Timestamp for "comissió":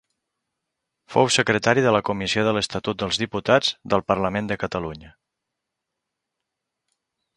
2.07-2.45